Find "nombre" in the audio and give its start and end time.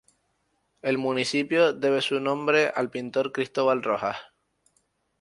2.19-2.73